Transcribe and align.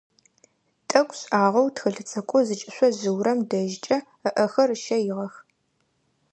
Тӏэкӏу 0.87 1.17
шӏагъэу 1.19 1.73
тхылъ 1.75 2.03
цӏыкӏоу 2.09 2.45
зыкӏышъо 2.47 2.87
жъыурэм 2.97 3.39
дэжькӏэ 3.49 3.97
ыӏэхэр 4.43 4.69
ыщэигъэх. 4.75 5.33